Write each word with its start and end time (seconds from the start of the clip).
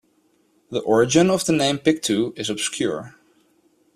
The 0.71 0.79
origin 0.79 1.29
of 1.29 1.45
the 1.45 1.53
name 1.53 1.77
"Pictou" 1.77 2.33
is 2.35 2.49
obscure. 2.49 3.13